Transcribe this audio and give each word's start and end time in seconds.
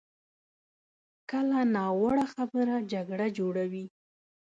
کله 1.31 1.59
ناوړه 1.75 2.25
خبره 2.35 2.75
جګړه 2.91 3.27
جوړوي. 3.37 3.85